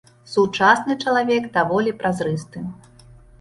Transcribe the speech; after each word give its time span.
Сучасны 0.35 0.95
чалавек 1.03 1.43
даволі 1.59 1.93
празрысты. 2.01 2.65